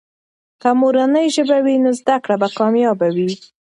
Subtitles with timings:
[0.61, 3.31] که مورنۍ ژبه وي، نو زده کړه به کامیابه وي.